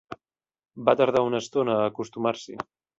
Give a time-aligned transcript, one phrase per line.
[0.89, 2.63] Va tardar una estona a acostumar-s'hi.